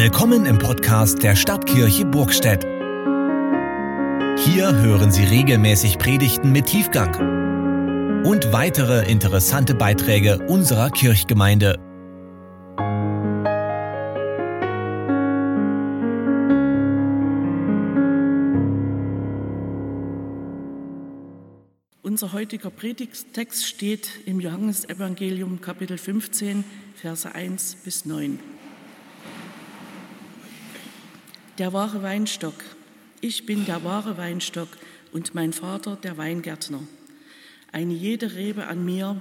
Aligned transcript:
Willkommen 0.00 0.46
im 0.46 0.58
Podcast 0.58 1.24
der 1.24 1.34
Stadtkirche 1.34 2.04
Burgstedt. 2.04 2.62
Hier 2.62 4.72
hören 4.72 5.10
Sie 5.10 5.24
regelmäßig 5.24 5.98
Predigten 5.98 6.52
mit 6.52 6.66
Tiefgang 6.66 8.24
und 8.24 8.52
weitere 8.52 9.10
interessante 9.10 9.74
Beiträge 9.74 10.38
unserer 10.46 10.90
Kirchgemeinde. 10.90 11.80
Unser 22.02 22.32
heutiger 22.32 22.70
Predigtext 22.70 23.66
steht 23.66 24.10
im 24.26 24.38
Johannesevangelium 24.38 25.60
Kapitel 25.60 25.98
15, 25.98 26.62
Verse 26.94 27.34
1 27.34 27.78
bis 27.82 28.04
9. 28.04 28.38
Der 31.58 31.72
wahre 31.72 32.04
Weinstock. 32.04 32.54
Ich 33.20 33.44
bin 33.44 33.66
der 33.66 33.82
wahre 33.82 34.16
Weinstock 34.16 34.68
und 35.10 35.34
mein 35.34 35.52
Vater 35.52 35.98
der 36.00 36.16
Weingärtner. 36.16 36.86
Eine 37.72 37.94
jede 37.94 38.36
Rebe 38.36 38.68
an 38.68 38.84
mir, 38.84 39.20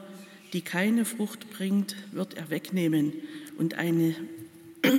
die 0.53 0.61
keine 0.61 1.03
Frucht 1.03 1.49
bringt, 1.49 1.95
wird 2.11 2.35
er 2.35 2.51
wegnehmen 2.51 3.11
und 3.57 3.73
eine, 3.79 4.13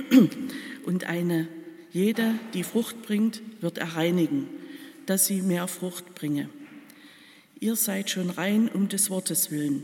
und 0.85 1.05
eine 1.05 1.47
jede, 1.93 2.35
die 2.53 2.63
Frucht 2.65 3.03
bringt, 3.03 3.41
wird 3.61 3.77
er 3.77 3.95
reinigen, 3.95 4.49
dass 5.05 5.25
sie 5.25 5.41
mehr 5.41 5.69
Frucht 5.69 6.15
bringe. 6.15 6.49
Ihr 7.61 7.77
seid 7.77 8.09
schon 8.09 8.31
rein 8.31 8.67
um 8.67 8.89
des 8.89 9.09
Wortes 9.09 9.49
willen, 9.49 9.81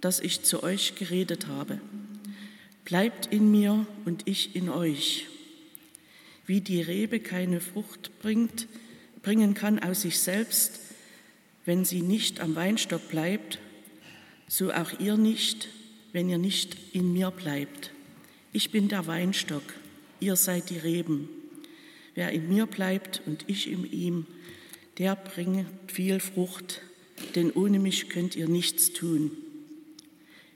das 0.00 0.20
ich 0.20 0.44
zu 0.44 0.62
euch 0.62 0.94
geredet 0.94 1.48
habe. 1.48 1.80
Bleibt 2.84 3.26
in 3.26 3.50
mir 3.50 3.86
und 4.04 4.28
ich 4.28 4.54
in 4.54 4.68
euch. 4.68 5.26
Wie 6.46 6.60
die 6.60 6.80
Rebe 6.80 7.18
keine 7.18 7.60
Frucht 7.60 8.10
bringt, 8.20 8.68
bringen 9.22 9.54
kann 9.54 9.80
aus 9.80 10.02
sich 10.02 10.20
selbst, 10.20 10.80
wenn 11.64 11.84
sie 11.84 12.02
nicht 12.02 12.40
am 12.40 12.54
Weinstock 12.54 13.08
bleibt, 13.08 13.58
so 14.46 14.72
auch 14.72 15.00
ihr 15.00 15.16
nicht, 15.16 15.68
wenn 16.12 16.28
ihr 16.28 16.38
nicht 16.38 16.76
in 16.92 17.12
mir 17.12 17.32
bleibt. 17.32 17.90
Ich 18.52 18.70
bin 18.70 18.88
der 18.88 19.08
Weinstock, 19.08 19.64
ihr 20.20 20.36
seid 20.36 20.70
die 20.70 20.78
Reben. 20.78 21.28
Wer 22.14 22.30
in 22.30 22.48
mir 22.48 22.66
bleibt 22.66 23.20
und 23.26 23.44
ich 23.48 23.68
in 23.68 23.90
ihm, 23.90 24.26
der 24.98 25.16
bringt 25.16 25.66
viel 25.88 26.20
Frucht, 26.20 26.80
denn 27.34 27.50
ohne 27.50 27.80
mich 27.80 28.08
könnt 28.08 28.36
ihr 28.36 28.48
nichts 28.48 28.92
tun. 28.92 29.32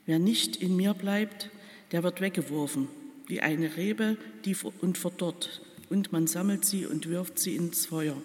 Wer 0.05 0.19
nicht 0.19 0.55
in 0.55 0.77
mir 0.77 0.93
bleibt, 0.93 1.49
der 1.91 2.03
wird 2.03 2.21
weggeworfen, 2.21 2.87
wie 3.27 3.41
eine 3.41 3.75
Rebe 3.75 4.17
die 4.45 4.55
und 4.79 4.97
verdorrt 4.97 5.61
und 5.91 6.13
man 6.13 6.25
sammelt 6.25 6.63
sie 6.63 6.85
und 6.85 7.09
wirft 7.09 7.37
sie 7.37 7.55
ins 7.55 7.85
Feuer 7.85 8.15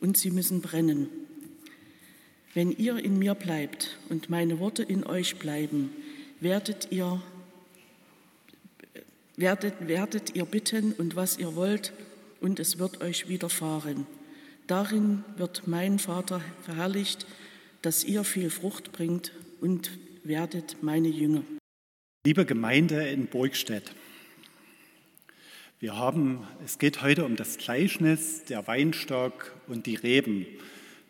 und 0.00 0.18
sie 0.18 0.30
müssen 0.30 0.60
brennen. 0.60 1.08
Wenn 2.52 2.70
ihr 2.70 3.02
in 3.02 3.18
mir 3.18 3.34
bleibt 3.34 3.98
und 4.10 4.28
meine 4.28 4.60
Worte 4.60 4.82
in 4.82 5.04
euch 5.04 5.36
bleiben, 5.36 5.90
werdet 6.40 6.88
ihr, 6.92 7.22
werdet, 9.36 9.88
werdet 9.88 10.36
ihr 10.36 10.44
bitten 10.44 10.92
und 10.92 11.16
was 11.16 11.38
ihr 11.38 11.56
wollt, 11.56 11.92
und 12.40 12.60
es 12.60 12.78
wird 12.78 13.00
euch 13.00 13.26
widerfahren. 13.28 14.06
Darin 14.66 15.24
wird 15.38 15.66
mein 15.66 15.98
Vater 15.98 16.42
verherrlicht, 16.62 17.26
dass 17.80 18.04
ihr 18.04 18.22
viel 18.22 18.50
Frucht 18.50 18.92
bringt 18.92 19.32
und 19.62 19.90
werdet 20.24 20.76
meine 20.82 21.08
Jünger. 21.08 21.42
Liebe 22.26 22.44
Gemeinde 22.44 23.08
in 23.08 23.26
Burgstedt, 23.26 23.94
wir 25.84 25.98
haben, 25.98 26.38
es 26.64 26.78
geht 26.78 27.02
heute 27.02 27.26
um 27.26 27.36
das 27.36 27.58
Gleichnis, 27.58 28.42
der 28.44 28.66
Weinstock 28.66 29.52
und 29.66 29.84
die 29.84 29.96
Reben. 29.96 30.46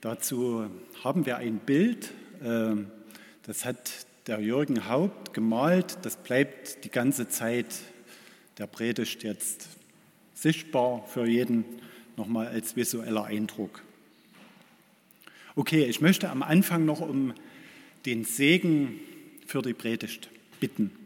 Dazu 0.01 0.69
haben 1.05 1.27
wir 1.27 1.37
ein 1.37 1.59
Bild, 1.59 2.11
äh, 2.43 2.75
das 3.45 3.65
hat 3.65 4.05
der 4.27 4.41
Jürgen 4.41 4.89
Haupt 4.89 5.33
gemalt, 5.33 5.99
das 6.03 6.17
bleibt 6.17 6.85
die 6.85 6.91
ganze 6.91 7.29
Zeit 7.29 7.67
der 8.59 8.67
Predigt 8.67 9.23
jetzt 9.23 9.69
sichtbar 10.35 11.07
für 11.07 11.25
jeden 11.25 11.65
nochmal 12.17 12.49
als 12.49 12.75
visueller 12.75 13.27
Eindruck. 13.27 13.81
Okay, 15.55 15.85
ich 15.85 16.01
möchte 16.01 16.31
am 16.31 16.43
Anfang 16.43 16.85
noch 16.85 17.01
um 17.01 17.33
den 18.07 18.25
Segen 18.25 18.99
für 19.47 19.63
die 19.63 19.73
Predigt 19.73 20.31
bitten. 20.59 21.04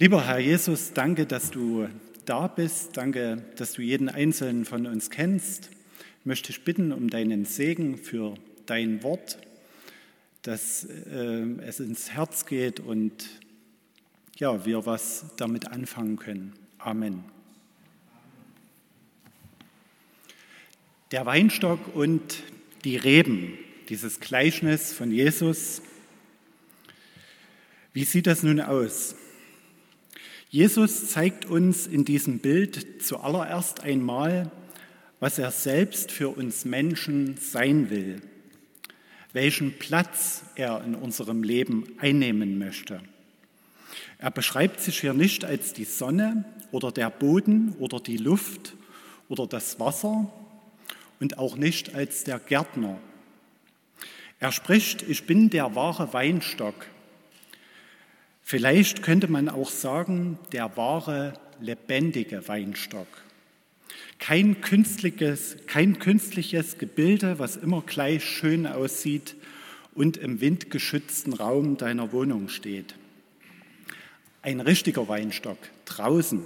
Lieber 0.00 0.26
Herr 0.26 0.38
Jesus, 0.38 0.94
danke, 0.94 1.26
dass 1.26 1.50
du 1.50 1.86
da 2.24 2.46
bist. 2.46 2.96
Danke, 2.96 3.44
dass 3.56 3.74
du 3.74 3.82
jeden 3.82 4.08
einzelnen 4.08 4.64
von 4.64 4.86
uns 4.86 5.10
kennst. 5.10 5.68
Ich 6.20 6.24
möchte 6.24 6.46
dich 6.46 6.64
bitten 6.64 6.90
um 6.90 7.10
deinen 7.10 7.44
Segen 7.44 7.98
für 7.98 8.34
dein 8.64 9.02
Wort, 9.02 9.36
dass 10.40 10.84
äh, 10.86 11.44
es 11.66 11.80
ins 11.80 12.12
Herz 12.12 12.46
geht 12.46 12.80
und 12.80 13.28
ja, 14.38 14.64
wir 14.64 14.86
was 14.86 15.26
damit 15.36 15.68
anfangen 15.68 16.16
können. 16.16 16.54
Amen. 16.78 17.22
Der 21.10 21.26
Weinstock 21.26 21.94
und 21.94 22.42
die 22.84 22.96
Reben, 22.96 23.58
dieses 23.90 24.18
Gleichnis 24.18 24.94
von 24.94 25.10
Jesus. 25.10 25.82
Wie 27.92 28.04
sieht 28.04 28.26
das 28.26 28.42
nun 28.42 28.60
aus? 28.60 29.14
Jesus 30.50 31.08
zeigt 31.08 31.44
uns 31.44 31.86
in 31.86 32.04
diesem 32.04 32.40
Bild 32.40 33.04
zuallererst 33.04 33.84
einmal, 33.84 34.50
was 35.20 35.38
er 35.38 35.52
selbst 35.52 36.10
für 36.10 36.28
uns 36.28 36.64
Menschen 36.64 37.36
sein 37.36 37.88
will, 37.88 38.20
welchen 39.32 39.78
Platz 39.78 40.42
er 40.56 40.82
in 40.82 40.96
unserem 40.96 41.44
Leben 41.44 41.84
einnehmen 41.98 42.58
möchte. 42.58 43.00
Er 44.18 44.32
beschreibt 44.32 44.80
sich 44.80 45.00
hier 45.00 45.14
nicht 45.14 45.44
als 45.44 45.72
die 45.72 45.84
Sonne 45.84 46.44
oder 46.72 46.90
der 46.90 47.10
Boden 47.10 47.76
oder 47.78 48.00
die 48.00 48.16
Luft 48.16 48.74
oder 49.28 49.46
das 49.46 49.78
Wasser 49.78 50.32
und 51.20 51.38
auch 51.38 51.54
nicht 51.54 51.94
als 51.94 52.24
der 52.24 52.40
Gärtner. 52.40 52.98
Er 54.40 54.50
spricht, 54.50 55.02
ich 55.02 55.26
bin 55.26 55.48
der 55.48 55.76
wahre 55.76 56.12
Weinstock 56.12 56.74
Vielleicht 58.50 59.04
könnte 59.04 59.28
man 59.28 59.48
auch 59.48 59.70
sagen, 59.70 60.36
der 60.50 60.76
wahre, 60.76 61.34
lebendige 61.60 62.48
Weinstock. 62.48 63.06
Kein 64.18 64.60
künstliches, 64.60 65.56
kein 65.68 66.00
künstliches 66.00 66.76
Gebilde, 66.76 67.38
was 67.38 67.54
immer 67.54 67.80
gleich 67.82 68.24
schön 68.24 68.66
aussieht 68.66 69.36
und 69.94 70.16
im 70.16 70.40
windgeschützten 70.40 71.32
Raum 71.32 71.76
deiner 71.76 72.10
Wohnung 72.10 72.48
steht. 72.48 72.96
Ein 74.42 74.58
richtiger 74.58 75.06
Weinstock, 75.06 75.58
draußen, 75.84 76.42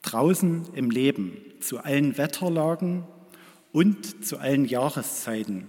draußen 0.00 0.68
im 0.72 0.88
Leben, 0.88 1.36
zu 1.60 1.80
allen 1.80 2.16
Wetterlagen 2.16 3.04
und 3.72 4.24
zu 4.24 4.38
allen 4.38 4.64
Jahreszeiten. 4.64 5.66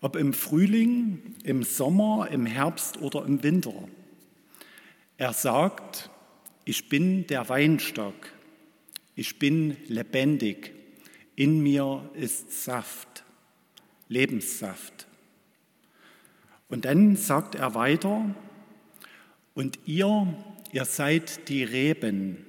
Ob 0.00 0.16
im 0.16 0.32
Frühling, 0.32 1.34
im 1.44 1.62
Sommer, 1.62 2.28
im 2.30 2.46
Herbst 2.46 3.00
oder 3.02 3.24
im 3.24 3.42
Winter. 3.42 3.74
Er 5.18 5.32
sagt, 5.32 6.08
ich 6.64 6.88
bin 6.88 7.26
der 7.26 7.48
Weinstock, 7.48 8.14
ich 9.14 9.38
bin 9.38 9.76
lebendig, 9.88 10.72
in 11.36 11.62
mir 11.62 12.08
ist 12.14 12.64
Saft, 12.64 13.24
Lebenssaft. 14.08 15.06
Und 16.68 16.84
dann 16.84 17.16
sagt 17.16 17.54
er 17.54 17.74
weiter, 17.74 18.34
und 19.54 19.78
ihr, 19.84 20.34
ihr 20.72 20.84
seid 20.84 21.48
die 21.48 21.64
Reben, 21.64 22.46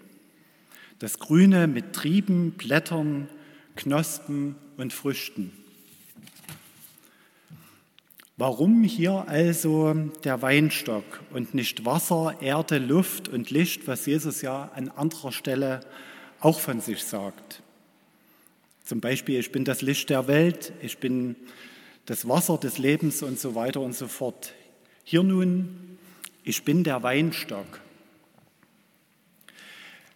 das 1.00 1.20
Grüne 1.20 1.68
mit 1.68 1.94
Trieben, 1.94 2.52
Blättern, 2.52 3.28
Knospen 3.76 4.56
und 4.78 4.94
Früchten. 4.94 5.52
Warum 8.42 8.84
hier 8.84 9.26
also 9.28 9.94
der 10.24 10.42
Weinstock 10.42 11.04
und 11.32 11.54
nicht 11.54 11.86
Wasser, 11.86 12.38
Erde, 12.42 12.80
Luft 12.80 13.30
und 13.30 13.52
Licht, 13.52 13.86
was 13.86 14.08
Jesus 14.08 14.42
ja 14.42 14.72
an 14.74 14.90
anderer 14.90 15.32
Stelle 15.32 15.82
auch 16.40 16.60
von 16.60 16.82
sich 16.82 17.04
sagt? 17.04 17.62
Zum 18.84 19.00
Beispiel, 19.00 19.40
ich 19.40 19.52
bin 19.52 19.64
das 19.64 19.84
Licht 19.84 20.10
der 20.10 20.28
Welt, 20.28 20.74
ich 20.82 20.98
bin 20.98 21.36
das 22.08 22.28
Wasser 22.28 22.58
des 22.58 22.80
Lebens 22.80 23.22
und 23.22 23.40
so 23.40 23.54
weiter 23.54 23.80
und 23.80 23.94
so 23.94 24.08
fort. 24.08 24.56
Hier 25.04 25.22
nun, 25.22 26.00
ich 26.44 26.64
bin 26.64 26.84
der 26.84 27.04
Weinstock. 27.04 27.80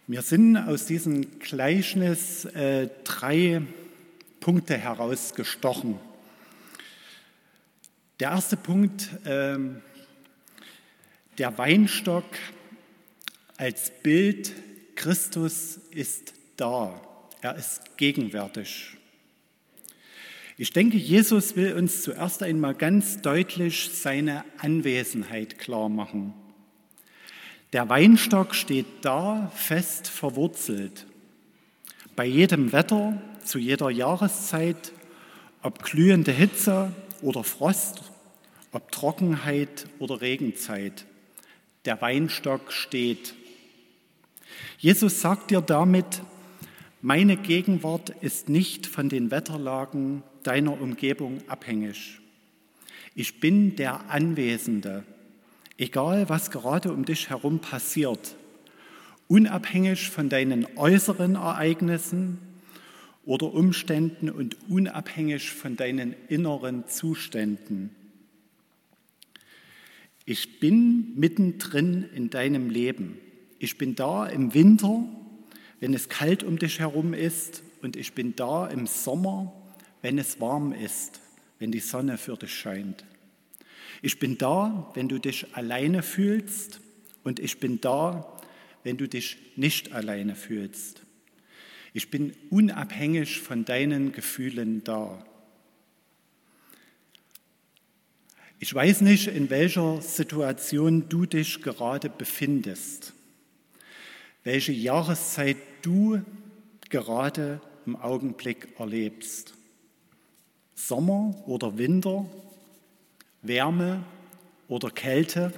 Mir 0.08 0.22
sind 0.22 0.56
aus 0.56 0.86
diesem 0.86 1.38
Gleichnis 1.38 2.44
äh, 2.44 2.88
drei 3.04 3.62
Punkte 4.40 4.76
herausgestochen. 4.76 6.00
Der 8.18 8.30
erste 8.30 8.56
Punkt, 8.56 9.10
ähm, 9.26 9.82
der 11.36 11.58
Weinstock 11.58 12.24
als 13.58 13.92
Bild, 14.02 14.52
Christus 14.94 15.76
ist 15.90 16.32
da, 16.56 16.98
er 17.42 17.56
ist 17.56 17.98
gegenwärtig. 17.98 18.96
Ich 20.56 20.72
denke, 20.72 20.96
Jesus 20.96 21.56
will 21.56 21.74
uns 21.74 22.04
zuerst 22.04 22.42
einmal 22.42 22.74
ganz 22.74 23.20
deutlich 23.20 23.90
seine 23.92 24.46
Anwesenheit 24.56 25.58
klar 25.58 25.90
machen. 25.90 26.32
Der 27.74 27.90
Weinstock 27.90 28.54
steht 28.54 28.86
da 29.02 29.52
fest 29.54 30.08
verwurzelt. 30.08 31.04
Bei 32.14 32.24
jedem 32.24 32.72
Wetter, 32.72 33.20
zu 33.44 33.58
jeder 33.58 33.90
Jahreszeit, 33.90 34.92
ob 35.60 35.82
glühende 35.82 36.32
Hitze 36.32 36.94
oder 37.26 37.42
Frost, 37.42 38.02
ob 38.70 38.92
Trockenheit 38.92 39.88
oder 39.98 40.20
Regenzeit. 40.20 41.06
Der 41.84 42.00
Weinstock 42.00 42.72
steht. 42.72 43.34
Jesus 44.78 45.20
sagt 45.20 45.50
dir 45.50 45.60
damit, 45.60 46.22
meine 47.02 47.36
Gegenwart 47.36 48.10
ist 48.10 48.48
nicht 48.48 48.86
von 48.86 49.08
den 49.08 49.32
Wetterlagen 49.32 50.22
deiner 50.44 50.80
Umgebung 50.80 51.42
abhängig. 51.48 52.20
Ich 53.16 53.40
bin 53.40 53.74
der 53.74 54.08
Anwesende, 54.08 55.02
egal 55.78 56.28
was 56.28 56.52
gerade 56.52 56.92
um 56.92 57.04
dich 57.04 57.28
herum 57.28 57.58
passiert, 57.58 58.36
unabhängig 59.26 60.10
von 60.10 60.28
deinen 60.28 60.64
äußeren 60.76 61.34
Ereignissen 61.34 62.38
oder 63.26 63.52
Umständen 63.52 64.30
und 64.30 64.56
unabhängig 64.70 65.50
von 65.50 65.76
deinen 65.76 66.14
inneren 66.28 66.86
Zuständen. 66.88 67.90
Ich 70.24 70.60
bin 70.60 71.12
mittendrin 71.16 72.08
in 72.14 72.30
deinem 72.30 72.70
Leben. 72.70 73.18
Ich 73.58 73.76
bin 73.76 73.94
da 73.94 74.26
im 74.26 74.54
Winter, 74.54 75.04
wenn 75.80 75.92
es 75.92 76.08
kalt 76.08 76.42
um 76.42 76.58
dich 76.58 76.78
herum 76.78 77.12
ist, 77.12 77.62
und 77.82 77.96
ich 77.96 78.14
bin 78.14 78.34
da 78.34 78.66
im 78.66 78.86
Sommer, 78.86 79.52
wenn 80.02 80.18
es 80.18 80.40
warm 80.40 80.72
ist, 80.72 81.20
wenn 81.58 81.70
die 81.70 81.80
Sonne 81.80 82.18
für 82.18 82.36
dich 82.36 82.52
scheint. 82.52 83.04
Ich 84.02 84.18
bin 84.18 84.38
da, 84.38 84.90
wenn 84.94 85.08
du 85.08 85.18
dich 85.18 85.54
alleine 85.54 86.02
fühlst 86.02 86.80
und 87.22 87.38
ich 87.38 87.60
bin 87.60 87.80
da, 87.80 88.40
wenn 88.82 88.96
du 88.96 89.06
dich 89.06 89.36
nicht 89.56 89.92
alleine 89.92 90.34
fühlst. 90.34 91.05
Ich 91.96 92.10
bin 92.10 92.34
unabhängig 92.50 93.40
von 93.40 93.64
deinen 93.64 94.12
Gefühlen 94.12 94.84
da. 94.84 95.24
Ich 98.58 98.74
weiß 98.74 99.00
nicht, 99.00 99.28
in 99.28 99.48
welcher 99.48 100.02
Situation 100.02 101.08
du 101.08 101.24
dich 101.24 101.62
gerade 101.62 102.10
befindest, 102.10 103.14
welche 104.44 104.72
Jahreszeit 104.72 105.56
du 105.80 106.20
gerade 106.90 107.62
im 107.86 107.96
Augenblick 107.96 108.78
erlebst. 108.78 109.54
Sommer 110.74 111.34
oder 111.46 111.78
Winter, 111.78 112.26
Wärme 113.40 114.04
oder 114.68 114.90
Kälte. 114.90 115.50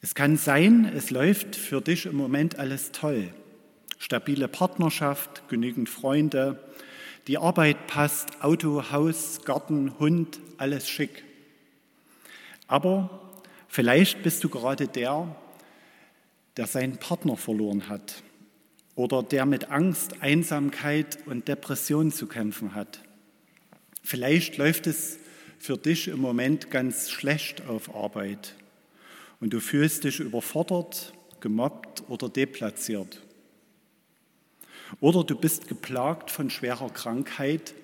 Es 0.00 0.14
kann 0.14 0.36
sein, 0.36 0.84
es 0.84 1.10
läuft 1.10 1.56
für 1.56 1.80
dich 1.80 2.06
im 2.06 2.14
Moment 2.14 2.56
alles 2.56 2.92
toll. 2.92 3.32
Stabile 3.98 4.48
Partnerschaft, 4.48 5.48
genügend 5.48 5.88
Freunde, 5.88 6.62
die 7.26 7.38
Arbeit 7.38 7.86
passt, 7.86 8.42
Auto, 8.42 8.90
Haus, 8.90 9.44
Garten, 9.44 9.98
Hund, 9.98 10.40
alles 10.56 10.88
schick. 10.88 11.24
Aber 12.66 13.20
vielleicht 13.68 14.22
bist 14.22 14.44
du 14.44 14.48
gerade 14.48 14.88
der, 14.88 15.34
der 16.56 16.66
seinen 16.66 16.98
Partner 16.98 17.36
verloren 17.36 17.88
hat 17.88 18.22
oder 18.94 19.22
der 19.22 19.46
mit 19.46 19.70
Angst, 19.70 20.22
Einsamkeit 20.22 21.18
und 21.26 21.46
Depression 21.48 22.10
zu 22.10 22.26
kämpfen 22.26 22.74
hat. 22.74 23.00
Vielleicht 24.02 24.56
läuft 24.56 24.86
es 24.86 25.18
für 25.58 25.76
dich 25.76 26.08
im 26.08 26.20
Moment 26.20 26.70
ganz 26.70 27.10
schlecht 27.10 27.66
auf 27.68 27.94
Arbeit 27.94 28.54
und 29.40 29.52
du 29.52 29.60
fühlst 29.60 30.04
dich 30.04 30.18
überfordert, 30.20 31.12
gemobbt 31.40 32.04
oder 32.08 32.28
deplatziert. 32.28 33.22
Oder 35.00 35.24
du 35.24 35.36
bist 35.36 35.68
geplagt 35.68 36.30
von 36.30 36.50
schwerer 36.50 36.90
Krankheit 36.90 37.74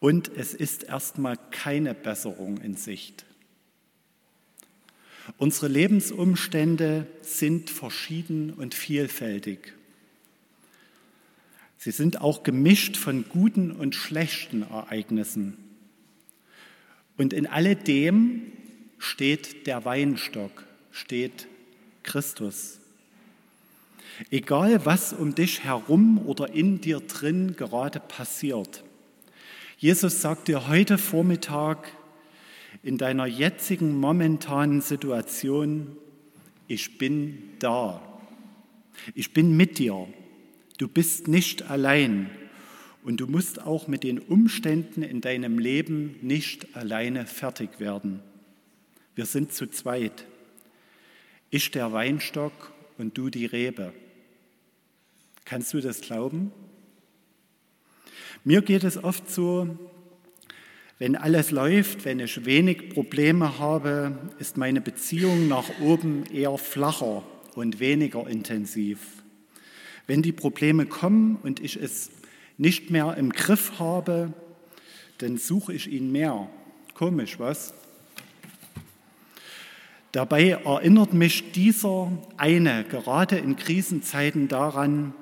und 0.00 0.30
es 0.36 0.54
ist 0.54 0.84
erstmal 0.84 1.36
keine 1.50 1.94
Besserung 1.94 2.58
in 2.58 2.76
Sicht. 2.76 3.24
Unsere 5.36 5.68
Lebensumstände 5.68 7.06
sind 7.20 7.68
verschieden 7.68 8.52
und 8.54 8.74
vielfältig. 8.74 9.74
Sie 11.76 11.90
sind 11.90 12.20
auch 12.20 12.42
gemischt 12.42 12.96
von 12.96 13.28
guten 13.28 13.70
und 13.70 13.94
schlechten 13.94 14.62
Ereignissen. 14.62 15.56
Und 17.16 17.32
in 17.32 17.46
alledem 17.46 18.52
steht 18.98 19.66
der 19.66 19.84
Weinstock, 19.84 20.64
steht 20.90 21.46
Christus. 22.02 22.80
Egal 24.30 24.84
was 24.84 25.12
um 25.12 25.34
dich 25.34 25.64
herum 25.64 26.18
oder 26.26 26.52
in 26.52 26.80
dir 26.80 27.00
drin 27.00 27.54
gerade 27.56 28.00
passiert. 28.00 28.84
Jesus 29.78 30.22
sagt 30.22 30.48
dir 30.48 30.68
heute 30.68 30.98
Vormittag 30.98 31.92
in 32.82 32.98
deiner 32.98 33.26
jetzigen 33.26 33.98
momentanen 33.98 34.80
Situation, 34.80 35.96
ich 36.66 36.98
bin 36.98 37.38
da. 37.60 38.02
Ich 39.14 39.32
bin 39.32 39.56
mit 39.56 39.78
dir. 39.78 40.08
Du 40.78 40.88
bist 40.88 41.28
nicht 41.28 41.70
allein 41.70 42.28
und 43.04 43.20
du 43.20 43.26
musst 43.26 43.62
auch 43.62 43.86
mit 43.88 44.02
den 44.02 44.18
Umständen 44.18 45.02
in 45.02 45.20
deinem 45.20 45.58
Leben 45.58 46.16
nicht 46.22 46.76
alleine 46.76 47.24
fertig 47.24 47.78
werden. 47.78 48.20
Wir 49.14 49.26
sind 49.26 49.52
zu 49.52 49.68
zweit. 49.70 50.26
Ich 51.50 51.70
der 51.70 51.92
Weinstock 51.92 52.72
und 52.98 53.16
du 53.16 53.30
die 53.30 53.46
Rebe. 53.46 53.92
Kannst 55.48 55.72
du 55.72 55.80
das 55.80 56.02
glauben? 56.02 56.52
Mir 58.44 58.60
geht 58.60 58.84
es 58.84 59.02
oft 59.02 59.30
so, 59.30 59.78
wenn 60.98 61.16
alles 61.16 61.52
läuft, 61.52 62.04
wenn 62.04 62.20
ich 62.20 62.44
wenig 62.44 62.90
Probleme 62.90 63.58
habe, 63.58 64.18
ist 64.38 64.58
meine 64.58 64.82
Beziehung 64.82 65.48
nach 65.48 65.70
oben 65.80 66.26
eher 66.26 66.58
flacher 66.58 67.22
und 67.54 67.80
weniger 67.80 68.28
intensiv. 68.28 68.98
Wenn 70.06 70.20
die 70.20 70.32
Probleme 70.32 70.84
kommen 70.84 71.36
und 71.36 71.60
ich 71.60 71.80
es 71.80 72.10
nicht 72.58 72.90
mehr 72.90 73.16
im 73.16 73.32
Griff 73.32 73.78
habe, 73.78 74.34
dann 75.16 75.38
suche 75.38 75.72
ich 75.72 75.90
ihn 75.90 76.12
mehr. 76.12 76.50
Komisch, 76.92 77.38
was? 77.38 77.72
Dabei 80.12 80.50
erinnert 80.50 81.14
mich 81.14 81.52
dieser 81.52 82.12
eine 82.36 82.84
gerade 82.84 83.38
in 83.38 83.56
Krisenzeiten 83.56 84.48
daran, 84.48 85.14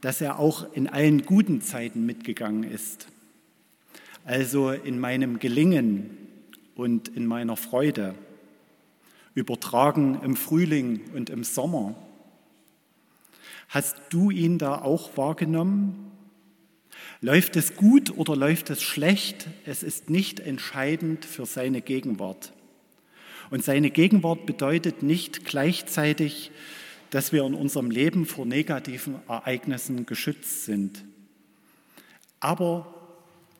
dass 0.00 0.20
er 0.20 0.38
auch 0.38 0.72
in 0.72 0.86
allen 0.86 1.22
guten 1.22 1.60
Zeiten 1.60 2.06
mitgegangen 2.06 2.64
ist. 2.64 3.08
Also 4.24 4.70
in 4.70 4.98
meinem 4.98 5.38
Gelingen 5.38 6.16
und 6.74 7.08
in 7.08 7.26
meiner 7.26 7.56
Freude, 7.56 8.14
übertragen 9.34 10.20
im 10.22 10.36
Frühling 10.36 11.00
und 11.14 11.30
im 11.30 11.44
Sommer 11.44 11.94
Hast 13.70 13.96
du 14.08 14.32
ihn 14.32 14.58
da 14.58 14.82
auch 14.82 15.16
wahrgenommen? 15.16 16.10
Läuft 17.20 17.54
es 17.54 17.76
gut 17.76 18.10
oder 18.18 18.34
läuft 18.34 18.68
es 18.68 18.82
schlecht? 18.82 19.46
Es 19.64 19.84
ist 19.84 20.10
nicht 20.10 20.40
entscheidend 20.40 21.24
für 21.24 21.46
seine 21.46 21.80
Gegenwart. 21.80 22.52
Und 23.48 23.64
seine 23.64 23.90
Gegenwart 23.90 24.44
bedeutet 24.44 25.04
nicht 25.04 25.44
gleichzeitig, 25.44 26.50
dass 27.10 27.32
wir 27.32 27.44
in 27.44 27.54
unserem 27.54 27.90
Leben 27.90 28.26
vor 28.26 28.46
negativen 28.46 29.16
Ereignissen 29.28 30.06
geschützt 30.06 30.64
sind. 30.64 31.04
Aber 32.38 32.94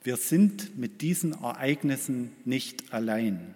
wir 0.03 0.17
sind 0.17 0.79
mit 0.79 1.03
diesen 1.03 1.33
Ereignissen 1.33 2.33
nicht 2.45 2.93
allein. 2.93 3.55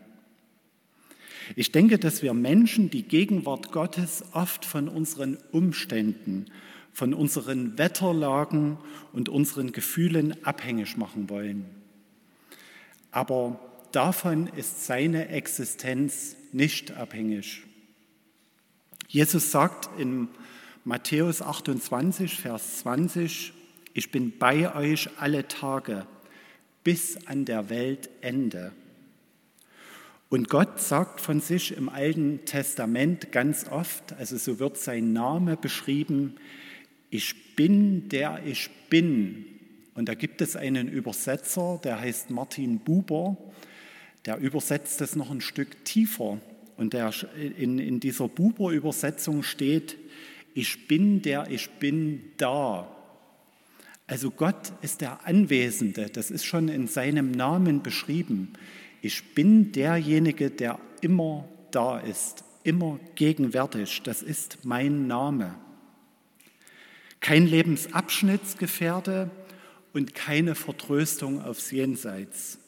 Ich 1.56 1.72
denke, 1.72 1.98
dass 1.98 2.22
wir 2.22 2.34
Menschen 2.34 2.90
die 2.90 3.02
Gegenwart 3.02 3.72
Gottes 3.72 4.24
oft 4.32 4.64
von 4.64 4.88
unseren 4.88 5.38
Umständen, 5.52 6.46
von 6.92 7.12
unseren 7.14 7.76
Wetterlagen 7.78 8.78
und 9.12 9.28
unseren 9.28 9.72
Gefühlen 9.72 10.44
abhängig 10.44 10.96
machen 10.96 11.28
wollen. 11.28 11.66
Aber 13.10 13.60
davon 13.92 14.48
ist 14.48 14.86
seine 14.86 15.28
Existenz 15.28 16.36
nicht 16.52 16.92
abhängig. 16.92 17.62
Jesus 19.08 19.50
sagt 19.50 19.88
in 19.98 20.28
Matthäus 20.84 21.42
28, 21.42 22.38
Vers 22.38 22.78
20, 22.78 23.52
ich 23.92 24.10
bin 24.10 24.38
bei 24.38 24.74
euch 24.74 25.08
alle 25.18 25.46
Tage 25.48 26.06
bis 26.82 27.26
an 27.26 27.44
der 27.44 27.70
Weltende. 27.70 28.72
Und 30.28 30.48
Gott 30.48 30.80
sagt 30.80 31.20
von 31.20 31.40
sich 31.40 31.76
im 31.76 31.88
Alten 31.88 32.44
Testament 32.44 33.30
ganz 33.30 33.66
oft, 33.70 34.14
also 34.14 34.36
so 34.36 34.58
wird 34.58 34.76
sein 34.78 35.12
Name 35.12 35.56
beschrieben, 35.56 36.36
ich 37.10 37.54
bin 37.54 38.08
der 38.08 38.40
ich 38.44 38.68
bin. 38.90 39.44
Und 39.94 40.08
da 40.08 40.14
gibt 40.14 40.40
es 40.40 40.56
einen 40.56 40.88
Übersetzer, 40.88 41.80
der 41.84 42.00
heißt 42.00 42.30
Martin 42.30 42.80
Buber, 42.80 43.36
der 44.26 44.38
übersetzt 44.38 45.00
es 45.00 45.14
noch 45.14 45.30
ein 45.30 45.40
Stück 45.40 45.84
tiefer. 45.84 46.40
Und 46.76 46.92
der, 46.92 47.12
in, 47.56 47.78
in 47.78 48.00
dieser 48.00 48.28
Buber-Übersetzung 48.28 49.42
steht, 49.42 49.96
ich 50.54 50.86
bin 50.86 51.20
der 51.22 51.50
ich 51.50 51.68
bin 51.68 52.32
da. 52.36 52.88
Also 54.06 54.30
Gott 54.30 54.72
ist 54.82 55.00
der 55.00 55.26
Anwesende, 55.26 56.10
das 56.10 56.30
ist 56.30 56.44
schon 56.44 56.68
in 56.68 56.86
seinem 56.86 57.30
Namen 57.30 57.82
beschrieben. 57.82 58.52
Ich 59.02 59.34
bin 59.34 59.72
derjenige, 59.72 60.50
der 60.50 60.78
immer 61.00 61.48
da 61.70 61.98
ist, 61.98 62.44
immer 62.62 63.00
gegenwärtig. 63.14 64.02
Das 64.04 64.22
ist 64.22 64.64
mein 64.64 65.06
Name. 65.06 65.54
Kein 67.20 67.46
Lebensabschnittsgefährde 67.46 69.30
und 69.92 70.14
keine 70.14 70.54
Vertröstung 70.54 71.42
aufs 71.42 71.70
Jenseits. 71.70 72.58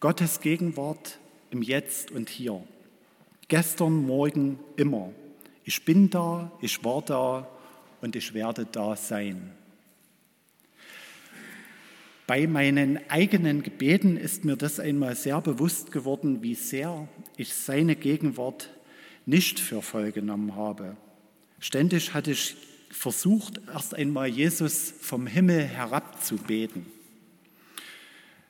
Gottes 0.00 0.40
Gegenwart 0.40 1.18
im 1.50 1.62
Jetzt 1.62 2.12
und 2.12 2.28
Hier. 2.28 2.62
Gestern, 3.48 4.04
morgen, 4.04 4.58
immer. 4.76 5.10
Ich 5.64 5.84
bin 5.86 6.10
da, 6.10 6.52
ich 6.60 6.84
war 6.84 7.00
da 7.02 7.48
und 8.02 8.14
ich 8.14 8.34
werde 8.34 8.66
da 8.70 8.94
sein. 8.94 9.52
Bei 12.26 12.46
meinen 12.46 13.00
eigenen 13.08 13.62
Gebeten 13.62 14.18
ist 14.18 14.44
mir 14.44 14.56
das 14.56 14.78
einmal 14.78 15.16
sehr 15.16 15.40
bewusst 15.40 15.92
geworden, 15.92 16.42
wie 16.42 16.54
sehr 16.54 17.08
ich 17.38 17.54
seine 17.54 17.96
Gegenwart 17.96 18.68
nicht 19.24 19.60
für 19.60 19.80
voll 19.80 20.12
genommen 20.12 20.54
habe. 20.54 20.98
Ständig 21.58 22.12
hatte 22.12 22.32
ich 22.32 22.54
versucht, 22.90 23.62
erst 23.72 23.94
einmal 23.94 24.28
Jesus 24.28 24.92
vom 25.00 25.26
Himmel 25.26 25.64
herab 25.64 26.22
zu 26.22 26.36
beten. 26.36 26.84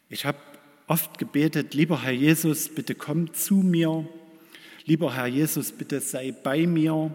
Ich 0.09 0.25
habe 0.25 0.39
oft 0.89 1.19
gebetet, 1.19 1.73
lieber 1.75 2.03
Herr 2.03 2.11
Jesus, 2.11 2.69
bitte 2.69 2.97
komm 2.97 3.33
zu 3.33 3.57
mir. 3.59 4.09
Lieber 4.89 5.15
Herr 5.15 5.27
Jesus, 5.27 5.71
bitte 5.71 6.01
sei 6.01 6.33
bei 6.33 6.67
mir. 6.67 7.15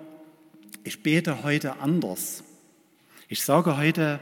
Ich 0.83 1.01
bete 1.01 1.41
heute 1.41 1.79
anders. 1.79 2.43
Ich 3.27 3.41
sage 3.41 3.75
heute, 3.77 4.19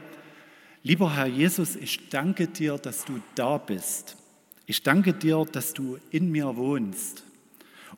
Lieber 0.82 1.14
Herr 1.14 1.26
Jesus, 1.26 1.76
ich 1.76 2.08
danke 2.08 2.46
dir, 2.46 2.78
dass 2.78 3.04
du 3.04 3.20
da 3.34 3.58
bist. 3.58 4.16
Ich 4.64 4.82
danke 4.82 5.12
dir, 5.12 5.44
dass 5.52 5.74
du 5.74 5.98
in 6.10 6.30
mir 6.30 6.56
wohnst. 6.56 7.24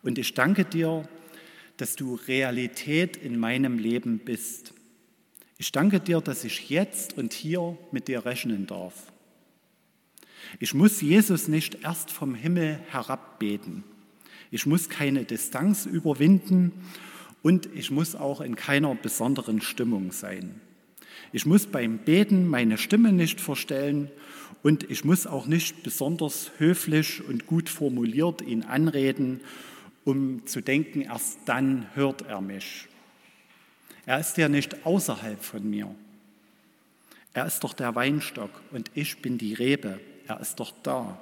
Und 0.02 0.18
ich 0.18 0.34
danke 0.34 0.64
dir, 0.64 1.08
dass 1.76 1.94
du 1.94 2.16
Realität 2.16 3.16
in 3.16 3.38
meinem 3.38 3.78
Leben 3.78 4.18
bist. 4.18 4.74
Ich 5.58 5.70
danke 5.70 6.00
dir, 6.00 6.20
dass 6.20 6.42
ich 6.42 6.68
jetzt 6.68 7.16
und 7.16 7.32
hier 7.32 7.78
mit 7.92 8.08
dir 8.08 8.26
rechnen 8.26 8.66
darf. 8.66 9.12
Ich 10.58 10.74
muss 10.74 11.00
Jesus 11.00 11.46
nicht 11.46 11.84
erst 11.84 12.10
vom 12.10 12.34
Himmel 12.34 12.80
herabbeten. 12.90 13.84
Ich 14.54 14.66
muss 14.66 14.88
keine 14.88 15.24
Distanz 15.24 15.84
überwinden 15.84 16.70
und 17.42 17.68
ich 17.74 17.90
muss 17.90 18.14
auch 18.14 18.40
in 18.40 18.54
keiner 18.54 18.94
besonderen 18.94 19.60
Stimmung 19.60 20.12
sein. 20.12 20.60
Ich 21.32 21.44
muss 21.44 21.66
beim 21.66 21.98
Beten 21.98 22.46
meine 22.46 22.78
Stimme 22.78 23.12
nicht 23.12 23.40
verstellen 23.40 24.12
und 24.62 24.88
ich 24.88 25.04
muss 25.04 25.26
auch 25.26 25.48
nicht 25.48 25.82
besonders 25.82 26.52
höflich 26.58 27.20
und 27.28 27.48
gut 27.48 27.68
formuliert 27.68 28.42
ihn 28.42 28.62
anreden, 28.62 29.40
um 30.04 30.46
zu 30.46 30.60
denken, 30.60 31.00
erst 31.00 31.40
dann 31.46 31.88
hört 31.94 32.22
er 32.22 32.40
mich. 32.40 32.86
Er 34.06 34.20
ist 34.20 34.36
ja 34.36 34.48
nicht 34.48 34.86
außerhalb 34.86 35.42
von 35.42 35.68
mir. 35.68 35.92
Er 37.32 37.46
ist 37.46 37.64
doch 37.64 37.72
der 37.72 37.96
Weinstock 37.96 38.52
und 38.70 38.88
ich 38.94 39.20
bin 39.20 39.36
die 39.36 39.54
Rebe. 39.54 39.98
Er 40.28 40.38
ist 40.38 40.60
doch 40.60 40.72
da. 40.84 41.18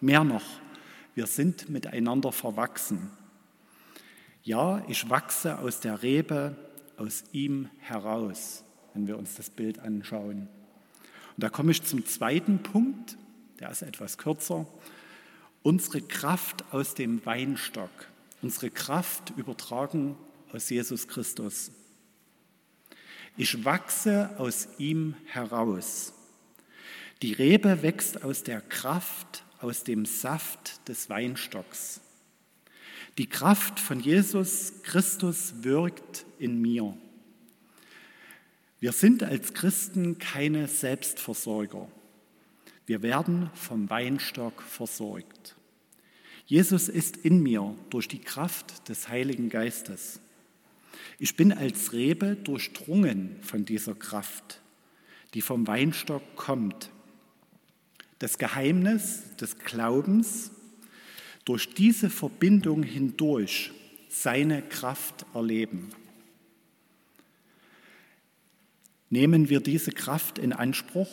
Mehr 0.00 0.22
noch, 0.22 0.44
wir 1.18 1.26
sind 1.26 1.68
miteinander 1.68 2.32
verwachsen. 2.32 3.10
Ja, 4.44 4.82
ich 4.88 5.10
wachse 5.10 5.58
aus 5.58 5.80
der 5.80 6.02
Rebe, 6.02 6.56
aus 6.96 7.24
ihm 7.32 7.68
heraus 7.80 8.64
wenn 8.94 9.06
wir 9.06 9.18
uns 9.18 9.34
das 9.34 9.50
Bild 9.50 9.78
anschauen. 9.78 10.48
Und 11.36 11.44
da 11.44 11.48
komme 11.48 11.70
ich 11.70 11.84
zum 11.84 12.04
zweiten 12.06 12.62
Punkt, 12.64 13.16
der 13.60 13.70
ist 13.70 13.82
etwas 13.82 14.18
kürzer. 14.18 14.66
Unsere 15.62 16.02
Kraft 16.02 16.64
aus 16.72 16.94
dem 16.94 17.24
Weinstock, 17.26 17.90
unsere 18.42 18.70
Kraft 18.70 19.32
übertragen 19.36 20.16
aus 20.52 20.68
Jesus 20.70 21.06
Christus. 21.06 21.70
Ich 23.36 23.64
wachse 23.64 24.30
aus 24.38 24.68
ihm 24.78 25.14
heraus. 25.26 26.12
Die 27.22 27.32
Rebe 27.32 27.82
wächst 27.82 28.24
aus 28.24 28.42
der 28.42 28.60
Kraft, 28.60 29.44
aus 29.60 29.84
dem 29.84 30.04
Saft 30.04 30.88
des 30.88 31.10
Weinstocks. 31.10 32.00
Die 33.18 33.28
Kraft 33.28 33.80
von 33.80 34.00
Jesus 34.00 34.82
Christus 34.82 35.62
wirkt 35.62 36.24
in 36.38 36.60
mir. 36.60 36.96
Wir 38.80 38.92
sind 38.92 39.24
als 39.24 39.54
Christen 39.54 40.18
keine 40.18 40.68
Selbstversorger. 40.68 41.90
Wir 42.86 43.02
werden 43.02 43.50
vom 43.54 43.90
Weinstock 43.90 44.62
versorgt. 44.62 45.56
Jesus 46.46 46.88
ist 46.88 47.16
in 47.16 47.42
mir 47.42 47.74
durch 47.90 48.08
die 48.08 48.20
Kraft 48.20 48.88
des 48.88 49.08
Heiligen 49.08 49.50
Geistes. 49.50 50.20
Ich 51.18 51.36
bin 51.36 51.52
als 51.52 51.92
Rebe 51.92 52.36
durchdrungen 52.36 53.36
von 53.42 53.64
dieser 53.64 53.94
Kraft, 53.94 54.60
die 55.34 55.42
vom 55.42 55.66
Weinstock 55.66 56.22
kommt. 56.36 56.90
Das 58.18 58.38
Geheimnis 58.38 59.36
des 59.36 59.58
Glaubens, 59.58 60.50
durch 61.48 61.72
diese 61.72 62.10
Verbindung 62.10 62.82
hindurch 62.82 63.72
seine 64.10 64.60
Kraft 64.60 65.24
erleben. 65.32 65.88
Nehmen 69.08 69.48
wir 69.48 69.60
diese 69.60 69.92
Kraft 69.92 70.38
in 70.38 70.52
Anspruch 70.52 71.08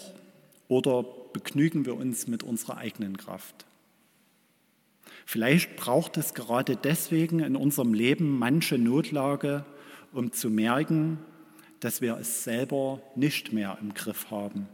oder 0.68 1.04
begnügen 1.32 1.86
wir 1.86 1.96
uns 1.96 2.28
mit 2.28 2.44
unserer 2.44 2.78
eigenen 2.78 3.16
Kraft? 3.16 3.66
Vielleicht 5.26 5.78
braucht 5.78 6.18
es 6.18 6.34
gerade 6.34 6.76
deswegen 6.76 7.40
in 7.40 7.56
unserem 7.56 7.94
Leben 7.94 8.38
manche 8.38 8.78
Notlage, 8.78 9.64
um 10.12 10.34
zu 10.34 10.50
merken, 10.50 11.20
dass 11.80 12.02
wir 12.02 12.18
es 12.18 12.44
selber 12.44 13.02
nicht 13.16 13.54
mehr 13.54 13.78
im 13.80 13.94
Griff 13.94 14.30
haben 14.32 14.68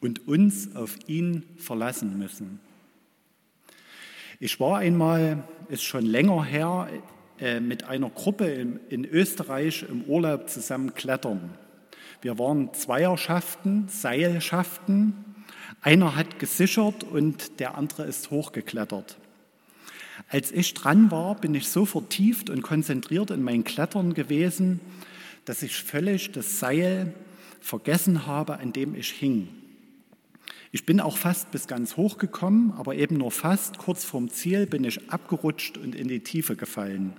und 0.00 0.28
uns 0.28 0.74
auf 0.76 0.96
ihn 1.06 1.44
verlassen 1.56 2.18
müssen. 2.18 2.60
Ich 4.40 4.60
war 4.60 4.78
einmal, 4.78 5.42
ist 5.68 5.82
schon 5.82 6.06
länger 6.06 6.44
her, 6.44 6.88
äh, 7.40 7.60
mit 7.60 7.84
einer 7.84 8.10
Gruppe 8.10 8.46
in 8.88 9.04
Österreich 9.04 9.84
im 9.88 10.04
Urlaub 10.04 10.48
zusammen 10.48 10.94
klettern. 10.94 11.50
Wir 12.20 12.38
waren 12.38 12.72
Zweierschaften, 12.74 13.88
Seilschaften. 13.88 15.24
Einer 15.80 16.16
hat 16.16 16.38
gesichert 16.38 17.04
und 17.04 17.60
der 17.60 17.76
andere 17.76 18.04
ist 18.04 18.30
hochgeklettert. 18.30 19.18
Als 20.28 20.50
ich 20.50 20.74
dran 20.74 21.10
war, 21.12 21.36
bin 21.36 21.54
ich 21.54 21.68
so 21.68 21.84
vertieft 21.84 22.50
und 22.50 22.62
konzentriert 22.62 23.30
in 23.30 23.42
mein 23.42 23.62
Klettern 23.62 24.14
gewesen, 24.14 24.80
dass 25.44 25.62
ich 25.62 25.76
völlig 25.76 26.32
das 26.32 26.58
Seil 26.58 27.14
vergessen 27.60 28.26
habe, 28.26 28.58
an 28.58 28.72
dem 28.72 28.94
ich 28.96 29.10
hing. 29.10 29.48
Ich 30.70 30.84
bin 30.84 31.00
auch 31.00 31.16
fast 31.16 31.50
bis 31.50 31.66
ganz 31.66 31.96
hoch 31.96 32.18
gekommen, 32.18 32.74
aber 32.76 32.94
eben 32.94 33.16
nur 33.16 33.30
fast. 33.30 33.78
Kurz 33.78 34.04
vorm 34.04 34.28
Ziel 34.28 34.66
bin 34.66 34.84
ich 34.84 35.10
abgerutscht 35.10 35.78
und 35.78 35.94
in 35.94 36.08
die 36.08 36.20
Tiefe 36.20 36.56
gefallen. 36.56 37.14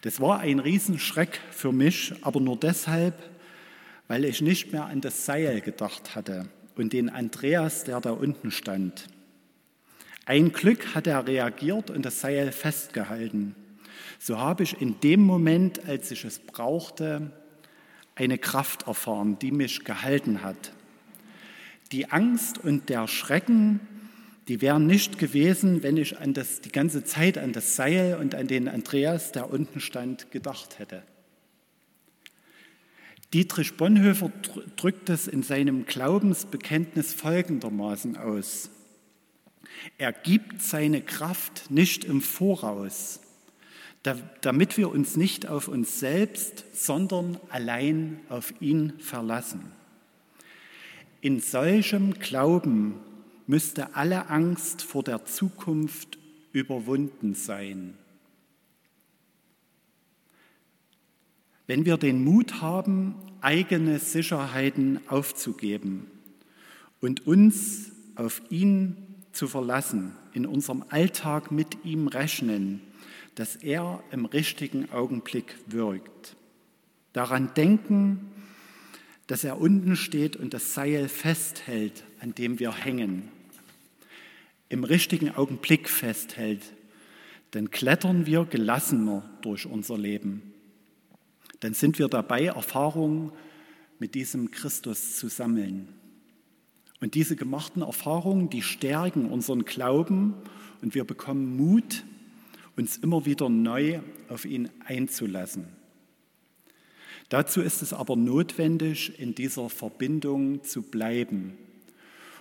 Das 0.00 0.20
war 0.20 0.40
ein 0.40 0.60
Riesenschreck 0.60 1.40
für 1.50 1.72
mich, 1.72 2.14
aber 2.22 2.40
nur 2.40 2.56
deshalb, 2.58 3.22
weil 4.08 4.24
ich 4.24 4.40
nicht 4.40 4.72
mehr 4.72 4.86
an 4.86 5.02
das 5.02 5.26
Seil 5.26 5.60
gedacht 5.60 6.14
hatte 6.14 6.48
und 6.74 6.92
den 6.92 7.10
Andreas, 7.10 7.84
der 7.84 8.00
da 8.00 8.12
unten 8.12 8.50
stand. 8.50 9.08
Ein 10.26 10.52
Glück 10.52 10.94
hat 10.94 11.06
er 11.06 11.26
reagiert 11.26 11.90
und 11.90 12.02
das 12.04 12.20
Seil 12.20 12.50
festgehalten. 12.50 13.54
So 14.18 14.38
habe 14.38 14.62
ich 14.62 14.80
in 14.80 14.98
dem 15.00 15.20
Moment, 15.20 15.86
als 15.86 16.10
ich 16.10 16.24
es 16.24 16.38
brauchte, 16.38 17.30
eine 18.14 18.38
Kraft 18.38 18.86
erfahren, 18.86 19.38
die 19.38 19.52
mich 19.52 19.84
gehalten 19.84 20.42
hat. 20.42 20.72
Die 21.92 22.10
Angst 22.10 22.58
und 22.58 22.88
der 22.88 23.08
Schrecken, 23.08 23.80
die 24.48 24.60
wären 24.60 24.86
nicht 24.86 25.18
gewesen, 25.18 25.82
wenn 25.82 25.96
ich 25.96 26.18
an 26.18 26.34
das, 26.34 26.60
die 26.60 26.72
ganze 26.72 27.04
Zeit 27.04 27.38
an 27.38 27.52
das 27.52 27.76
Seil 27.76 28.18
und 28.20 28.34
an 28.34 28.46
den 28.46 28.68
Andreas, 28.68 29.32
der 29.32 29.50
unten 29.50 29.80
stand, 29.80 30.30
gedacht 30.30 30.78
hätte. 30.78 31.02
Dietrich 33.32 33.76
Bonhoeffer 33.76 34.30
drückt 34.76 35.08
es 35.10 35.26
in 35.26 35.42
seinem 35.42 35.86
Glaubensbekenntnis 35.86 37.12
folgendermaßen 37.14 38.16
aus. 38.16 38.70
Er 39.98 40.12
gibt 40.12 40.62
seine 40.62 41.00
Kraft 41.00 41.70
nicht 41.70 42.04
im 42.04 42.20
Voraus, 42.20 43.20
damit 44.40 44.76
wir 44.76 44.90
uns 44.90 45.16
nicht 45.16 45.48
auf 45.48 45.66
uns 45.66 45.98
selbst, 45.98 46.64
sondern 46.72 47.40
allein 47.48 48.20
auf 48.28 48.54
ihn 48.60 48.92
verlassen. 49.00 49.72
In 51.24 51.40
solchem 51.40 52.12
Glauben 52.12 52.96
müsste 53.46 53.96
alle 53.96 54.28
Angst 54.28 54.82
vor 54.82 55.02
der 55.02 55.24
Zukunft 55.24 56.18
überwunden 56.52 57.32
sein. 57.34 57.94
Wenn 61.66 61.86
wir 61.86 61.96
den 61.96 62.22
Mut 62.22 62.60
haben, 62.60 63.14
eigene 63.40 64.00
Sicherheiten 64.00 65.00
aufzugeben 65.08 66.10
und 67.00 67.26
uns 67.26 67.92
auf 68.16 68.42
ihn 68.50 68.98
zu 69.32 69.48
verlassen, 69.48 70.14
in 70.34 70.44
unserem 70.44 70.84
Alltag 70.90 71.50
mit 71.50 71.86
ihm 71.86 72.06
rechnen, 72.06 72.82
dass 73.34 73.56
er 73.56 74.04
im 74.10 74.26
richtigen 74.26 74.92
Augenblick 74.92 75.56
wirkt. 75.68 76.36
Daran 77.14 77.54
denken, 77.54 78.33
dass 79.26 79.44
er 79.44 79.60
unten 79.60 79.96
steht 79.96 80.36
und 80.36 80.54
das 80.54 80.74
Seil 80.74 81.08
festhält, 81.08 82.04
an 82.20 82.34
dem 82.34 82.58
wir 82.58 82.74
hängen. 82.74 83.28
Im 84.68 84.84
richtigen 84.84 85.34
Augenblick 85.34 85.88
festhält, 85.88 86.62
dann 87.52 87.70
klettern 87.70 88.26
wir 88.26 88.44
gelassener 88.44 89.22
durch 89.42 89.66
unser 89.66 89.96
Leben. 89.96 90.54
Dann 91.60 91.74
sind 91.74 91.98
wir 91.98 92.08
dabei, 92.08 92.46
Erfahrungen 92.46 93.32
mit 93.98 94.14
diesem 94.14 94.50
Christus 94.50 95.16
zu 95.16 95.28
sammeln. 95.28 95.88
Und 97.00 97.14
diese 97.14 97.36
gemachten 97.36 97.82
Erfahrungen, 97.82 98.50
die 98.50 98.62
stärken 98.62 99.30
unseren 99.30 99.64
Glauben 99.64 100.34
und 100.82 100.94
wir 100.94 101.04
bekommen 101.04 101.56
Mut, 101.56 102.04
uns 102.76 102.96
immer 102.96 103.24
wieder 103.24 103.48
neu 103.48 104.00
auf 104.28 104.44
ihn 104.44 104.68
einzulassen. 104.84 105.68
Dazu 107.34 107.62
ist 107.62 107.82
es 107.82 107.92
aber 107.92 108.14
notwendig, 108.14 109.18
in 109.18 109.34
dieser 109.34 109.68
Verbindung 109.68 110.62
zu 110.62 110.82
bleiben. 110.82 111.58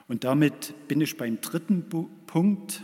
Und 0.07 0.23
damit 0.23 0.75
bin 0.87 1.01
ich 1.01 1.17
beim 1.17 1.41
dritten 1.41 1.89
Punkt, 2.27 2.83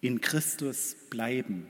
in 0.00 0.20
Christus 0.20 0.94
bleiben. 1.10 1.66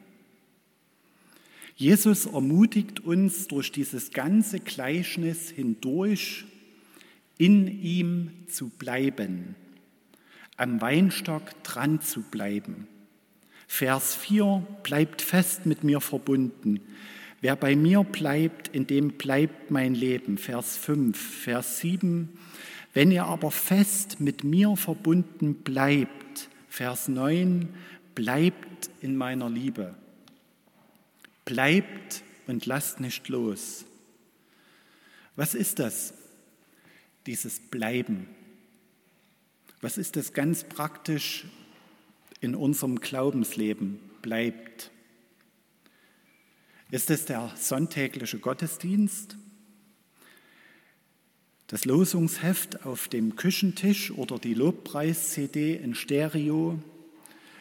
Jesus 1.76 2.26
ermutigt 2.26 3.00
uns 3.00 3.48
durch 3.48 3.72
dieses 3.72 4.10
ganze 4.10 4.60
Gleichnis 4.60 5.48
hindurch, 5.48 6.44
in 7.38 7.68
ihm 7.68 8.30
zu 8.48 8.68
bleiben, 8.68 9.54
am 10.58 10.82
Weinstock 10.82 11.62
dran 11.62 12.02
zu 12.02 12.20
bleiben. 12.20 12.86
Vers 13.66 14.14
4, 14.14 14.62
bleibt 14.82 15.22
fest 15.22 15.64
mit 15.64 15.84
mir 15.84 16.02
verbunden. 16.02 16.80
Wer 17.40 17.56
bei 17.56 17.76
mir 17.76 18.02
bleibt, 18.02 18.68
in 18.68 18.86
dem 18.86 19.12
bleibt 19.12 19.70
mein 19.70 19.94
Leben. 19.94 20.38
Vers 20.38 20.76
5, 20.76 21.16
Vers 21.16 21.80
7, 21.80 22.36
wenn 22.94 23.10
ihr 23.10 23.24
aber 23.24 23.50
fest 23.50 24.20
mit 24.20 24.44
mir 24.44 24.76
verbunden 24.76 25.54
bleibt. 25.54 26.48
Vers 26.68 27.08
9, 27.08 27.68
bleibt 28.14 28.90
in 29.00 29.16
meiner 29.16 29.48
Liebe. 29.48 29.94
Bleibt 31.44 32.22
und 32.46 32.66
lasst 32.66 33.00
nicht 33.00 33.28
los. 33.28 33.84
Was 35.36 35.54
ist 35.54 35.78
das, 35.78 36.14
dieses 37.26 37.60
Bleiben? 37.60 38.28
Was 39.80 39.96
ist 39.96 40.16
das 40.16 40.32
ganz 40.32 40.64
praktisch 40.64 41.46
in 42.40 42.54
unserem 42.54 43.00
Glaubensleben 43.00 43.98
bleibt. 44.22 44.90
Ist 46.90 47.10
es 47.10 47.26
der 47.26 47.52
sonntägliche 47.54 48.38
Gottesdienst? 48.38 49.36
Das 51.66 51.84
Losungsheft 51.84 52.86
auf 52.86 53.08
dem 53.08 53.36
Küchentisch 53.36 54.10
oder 54.10 54.38
die 54.38 54.54
Lobpreis-CD 54.54 55.74
in 55.76 55.94
Stereo? 55.94 56.78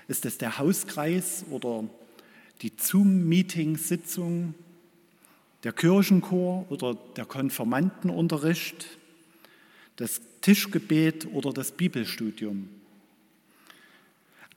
Ist 0.07 0.25
es 0.25 0.37
der 0.37 0.57
Hauskreis 0.59 1.43
oder 1.49 1.83
die 2.61 2.71
Zoom-Meeting-Sitzung, 2.77 4.53
der 5.65 5.73
Kirchenchor 5.73 6.65
oder 6.71 6.95
der 7.17 7.25
Konfirmandenunterricht, 7.25 8.97
das 9.97 10.21
Tischgebet 10.39 11.27
oder 11.33 11.51
das 11.51 11.73
Bibelstudium? 11.73 12.69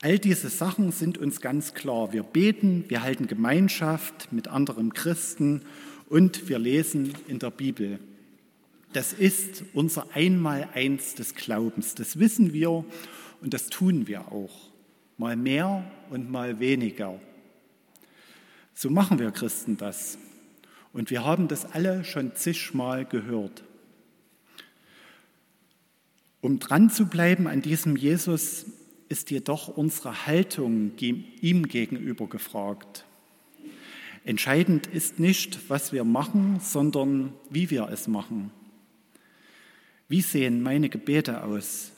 All 0.02 0.18
diese 0.18 0.48
Sachen 0.48 0.92
sind 0.92 1.18
uns 1.18 1.42
ganz 1.42 1.74
klar. 1.74 2.14
Wir 2.14 2.22
beten, 2.22 2.86
wir 2.88 3.02
halten 3.02 3.26
Gemeinschaft 3.26 4.32
mit 4.32 4.48
anderen 4.48 4.94
Christen 4.94 5.62
und 6.08 6.48
wir 6.48 6.58
lesen 6.58 7.12
in 7.28 7.38
der 7.38 7.50
Bibel. 7.50 7.98
Das 8.94 9.12
ist 9.12 9.62
unser 9.74 10.06
Einmaleins 10.14 11.16
des 11.16 11.34
Glaubens. 11.34 11.94
Das 11.94 12.18
wissen 12.18 12.54
wir 12.54 12.84
und 13.42 13.52
das 13.52 13.66
tun 13.66 14.06
wir 14.06 14.32
auch. 14.32 14.70
Mal 15.18 15.36
mehr 15.36 15.84
und 16.08 16.30
mal 16.30 16.60
weniger. 16.60 17.20
So 18.72 18.88
machen 18.88 19.18
wir 19.18 19.30
Christen 19.32 19.76
das. 19.76 20.16
Und 20.94 21.10
wir 21.10 21.26
haben 21.26 21.46
das 21.46 21.66
alle 21.74 22.04
schon 22.04 22.34
zigmal 22.34 23.04
gehört. 23.04 23.62
Um 26.40 26.58
dran 26.58 26.88
zu 26.88 27.04
bleiben 27.04 27.46
an 27.46 27.60
diesem 27.60 27.96
Jesus, 27.96 28.64
ist 29.10 29.32
jedoch 29.32 29.68
unsere 29.68 30.26
Haltung 30.26 30.92
ihm 30.98 31.66
gegenüber 31.66 32.28
gefragt. 32.28 33.04
Entscheidend 34.24 34.86
ist 34.86 35.18
nicht, 35.18 35.58
was 35.68 35.92
wir 35.92 36.04
machen, 36.04 36.60
sondern 36.60 37.32
wie 37.50 37.70
wir 37.70 37.88
es 37.88 38.06
machen. 38.06 38.52
Wie 40.08 40.20
sehen 40.20 40.62
meine 40.62 40.88
Gebete 40.88 41.42
aus? 41.42 41.90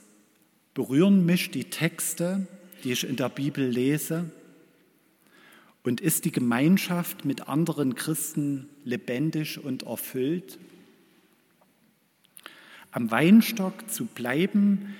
Berühren 0.72 1.26
mich 1.26 1.50
die 1.50 1.64
Texte, 1.64 2.46
die 2.82 2.92
ich 2.92 3.04
in 3.04 3.16
der 3.16 3.28
Bibel 3.28 3.68
lese? 3.68 4.30
Und 5.82 6.00
ist 6.00 6.24
die 6.24 6.32
Gemeinschaft 6.32 7.26
mit 7.26 7.46
anderen 7.46 7.94
Christen 7.94 8.70
lebendig 8.84 9.62
und 9.62 9.82
erfüllt? 9.82 10.58
Am 12.90 13.10
Weinstock 13.10 13.90
zu 13.90 14.06
bleiben, 14.06 14.94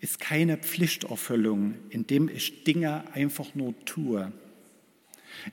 ist 0.00 0.20
keine 0.20 0.56
Pflichterfüllung, 0.56 1.74
indem 1.90 2.28
ich 2.28 2.64
Dinge 2.64 3.04
einfach 3.12 3.54
nur 3.54 3.74
tue. 3.84 4.32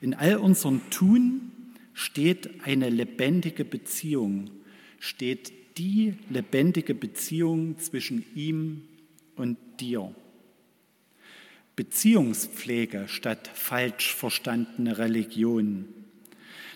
In 0.00 0.14
all 0.14 0.36
unserem 0.36 0.80
Tun 0.90 1.52
steht 1.92 2.64
eine 2.64 2.88
lebendige 2.88 3.64
Beziehung, 3.64 4.50
steht 4.98 5.52
die 5.78 6.14
lebendige 6.30 6.94
Beziehung 6.94 7.78
zwischen 7.78 8.24
ihm 8.34 8.82
und 9.36 9.56
dir. 9.80 10.14
Beziehungspflege 11.76 13.04
statt 13.06 13.48
falsch 13.54 14.14
verstandene 14.14 14.98
Religion. 14.98 15.86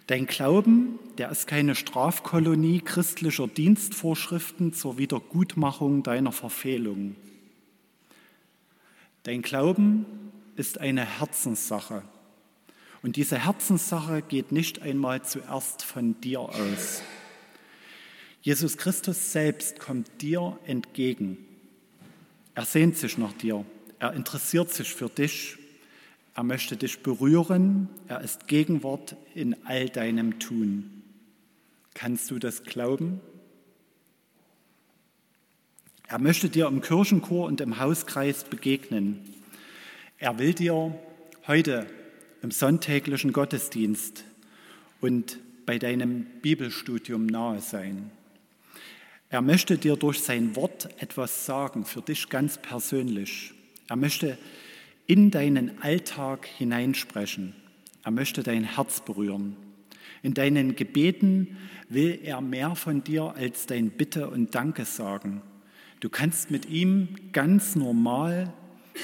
Dein 0.06 0.26
Glauben, 0.26 0.98
der 1.18 1.30
ist 1.30 1.46
keine 1.46 1.74
Strafkolonie 1.74 2.80
christlicher 2.80 3.48
Dienstvorschriften 3.48 4.72
zur 4.72 4.98
Wiedergutmachung 4.98 6.02
deiner 6.02 6.32
Verfehlung. 6.32 7.16
Dein 9.24 9.42
Glauben 9.42 10.04
ist 10.56 10.80
eine 10.80 11.04
Herzenssache. 11.04 12.02
Und 13.02 13.16
diese 13.16 13.38
Herzenssache 13.38 14.22
geht 14.22 14.50
nicht 14.50 14.82
einmal 14.82 15.22
zuerst 15.22 15.84
von 15.84 16.20
dir 16.20 16.40
aus. 16.40 17.02
Jesus 18.40 18.76
Christus 18.76 19.30
selbst 19.30 19.78
kommt 19.78 20.22
dir 20.22 20.58
entgegen. 20.66 21.38
Er 22.56 22.64
sehnt 22.64 22.96
sich 22.96 23.16
nach 23.16 23.32
dir. 23.32 23.64
Er 24.00 24.12
interessiert 24.14 24.72
sich 24.72 24.92
für 24.92 25.08
dich. 25.08 25.56
Er 26.34 26.42
möchte 26.42 26.76
dich 26.76 27.04
berühren. 27.04 27.88
Er 28.08 28.22
ist 28.22 28.48
Gegenwart 28.48 29.16
in 29.34 29.54
all 29.66 29.88
deinem 29.88 30.40
Tun. 30.40 31.02
Kannst 31.94 32.28
du 32.32 32.40
das 32.40 32.64
glauben? 32.64 33.20
Er 36.12 36.18
möchte 36.18 36.50
dir 36.50 36.66
im 36.66 36.82
Kirchenchor 36.82 37.46
und 37.46 37.62
im 37.62 37.78
Hauskreis 37.78 38.44
begegnen. 38.44 39.20
Er 40.18 40.38
will 40.38 40.52
dir 40.52 40.94
heute 41.46 41.86
im 42.42 42.50
sonntäglichen 42.50 43.32
Gottesdienst 43.32 44.22
und 45.00 45.38
bei 45.64 45.78
deinem 45.78 46.26
Bibelstudium 46.42 47.24
nahe 47.24 47.62
sein. 47.62 48.10
Er 49.30 49.40
möchte 49.40 49.78
dir 49.78 49.96
durch 49.96 50.20
sein 50.20 50.54
Wort 50.54 50.90
etwas 51.00 51.46
sagen, 51.46 51.86
für 51.86 52.02
dich 52.02 52.28
ganz 52.28 52.58
persönlich. 52.58 53.54
Er 53.88 53.96
möchte 53.96 54.36
in 55.06 55.30
deinen 55.30 55.80
Alltag 55.80 56.44
hineinsprechen. 56.44 57.54
Er 58.04 58.10
möchte 58.10 58.42
dein 58.42 58.64
Herz 58.64 59.00
berühren. 59.00 59.56
In 60.22 60.34
deinen 60.34 60.76
Gebeten 60.76 61.56
will 61.88 62.20
er 62.22 62.42
mehr 62.42 62.76
von 62.76 63.02
dir 63.02 63.34
als 63.34 63.64
dein 63.64 63.88
Bitte 63.88 64.28
und 64.28 64.54
Danke 64.54 64.84
sagen. 64.84 65.40
Du 66.02 66.08
kannst 66.08 66.50
mit 66.50 66.68
ihm 66.68 67.14
ganz 67.30 67.76
normal 67.76 68.52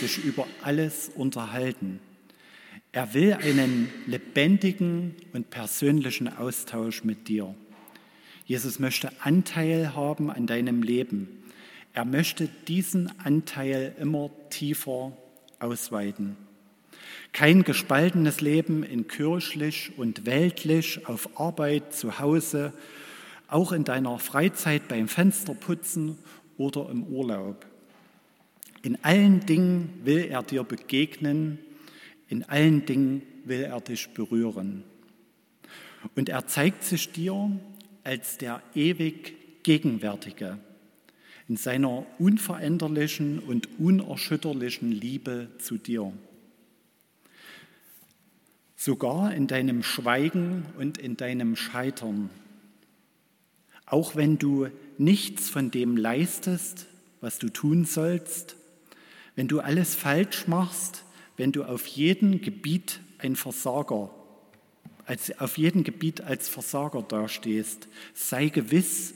dich 0.02 0.24
über 0.24 0.48
alles 0.62 1.08
unterhalten. 1.14 2.00
Er 2.90 3.14
will 3.14 3.34
einen 3.34 3.88
lebendigen 4.06 5.14
und 5.32 5.48
persönlichen 5.48 6.26
Austausch 6.26 7.04
mit 7.04 7.28
dir. 7.28 7.54
Jesus 8.46 8.80
möchte 8.80 9.12
Anteil 9.20 9.94
haben 9.94 10.28
an 10.28 10.48
deinem 10.48 10.82
Leben. 10.82 11.28
Er 11.92 12.04
möchte 12.04 12.48
diesen 12.66 13.12
Anteil 13.20 13.94
immer 14.00 14.32
tiefer 14.50 15.16
ausweiten. 15.60 16.36
Kein 17.32 17.62
gespaltenes 17.62 18.40
Leben 18.40 18.82
in 18.82 19.06
kirchlich 19.06 19.92
und 19.96 20.26
weltlich, 20.26 21.06
auf 21.06 21.38
Arbeit, 21.38 21.94
zu 21.94 22.18
Hause, 22.18 22.72
auch 23.46 23.70
in 23.70 23.84
deiner 23.84 24.18
Freizeit 24.18 24.88
beim 24.88 25.06
Fensterputzen 25.06 26.18
oder 26.58 26.90
im 26.90 27.04
Urlaub. 27.04 27.64
In 28.82 29.02
allen 29.02 29.40
Dingen 29.46 30.00
will 30.04 30.26
er 30.28 30.42
dir 30.42 30.64
begegnen, 30.64 31.58
in 32.28 32.44
allen 32.44 32.84
Dingen 32.84 33.22
will 33.44 33.62
er 33.62 33.80
dich 33.80 34.08
berühren. 34.10 34.84
Und 36.14 36.28
er 36.28 36.46
zeigt 36.46 36.84
sich 36.84 37.10
dir 37.10 37.50
als 38.04 38.38
der 38.38 38.62
ewig 38.74 39.62
Gegenwärtige 39.62 40.58
in 41.48 41.56
seiner 41.56 42.04
unveränderlichen 42.18 43.38
und 43.38 43.80
unerschütterlichen 43.80 44.92
Liebe 44.92 45.48
zu 45.58 45.78
dir. 45.78 46.12
Sogar 48.76 49.34
in 49.34 49.46
deinem 49.46 49.82
Schweigen 49.82 50.66
und 50.78 50.98
in 50.98 51.16
deinem 51.16 51.56
Scheitern. 51.56 52.30
Auch 53.90 54.16
wenn 54.16 54.38
du 54.38 54.68
nichts 54.98 55.48
von 55.48 55.70
dem 55.70 55.96
leistest, 55.96 56.86
was 57.22 57.38
du 57.38 57.48
tun 57.48 57.86
sollst, 57.86 58.56
wenn 59.34 59.48
du 59.48 59.60
alles 59.60 59.94
falsch 59.94 60.46
machst, 60.46 61.04
wenn 61.38 61.52
du 61.52 61.64
auf 61.64 61.86
jedem 61.86 62.42
Gebiet 62.42 63.00
ein 63.18 63.34
Versager, 63.34 64.10
als, 65.06 65.38
auf 65.40 65.56
jedem 65.56 65.84
Gebiet 65.84 66.20
als 66.20 66.48
Versager 66.48 67.02
dastehst, 67.02 67.88
sei 68.12 68.48
gewiss, 68.48 69.14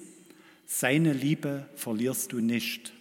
seine 0.64 1.12
Liebe 1.12 1.68
verlierst 1.74 2.32
du 2.32 2.40
nicht. 2.40 2.94